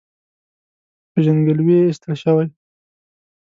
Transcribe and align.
له 1.01 1.05
پېژندګلوۍ 1.13 1.67
یې 1.73 1.79
ایستل 1.87 2.13
شوی. 2.23 2.47